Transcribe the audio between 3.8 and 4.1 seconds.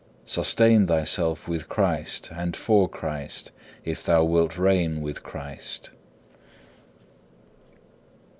if